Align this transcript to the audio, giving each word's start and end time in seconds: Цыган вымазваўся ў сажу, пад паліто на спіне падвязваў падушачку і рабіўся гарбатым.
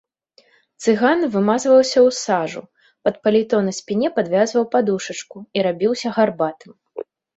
Цыган 0.83 1.19
вымазваўся 1.35 1.99
ў 1.99 2.09
сажу, 2.25 2.63
пад 3.07 3.15
паліто 3.27 3.57
на 3.67 3.71
спіне 3.81 4.07
падвязваў 4.17 4.69
падушачку 4.73 5.37
і 5.59 5.67
рабіўся 5.69 6.07
гарбатым. 6.17 6.71